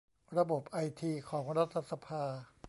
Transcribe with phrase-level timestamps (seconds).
[0.37, 2.23] ระบบไอทีของรัฐสภา